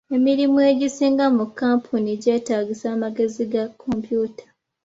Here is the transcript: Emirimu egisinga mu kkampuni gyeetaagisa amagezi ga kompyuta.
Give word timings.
Emirimu 0.15 0.59
egisinga 0.71 1.25
mu 1.37 1.45
kkampuni 1.49 2.11
gyeetaagisa 2.21 2.85
amagezi 2.95 3.43
ga 3.51 3.63
kompyuta. 3.79 4.45